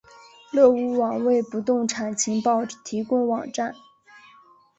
[0.49, 3.75] 乐屋网为不动产情报提供网站。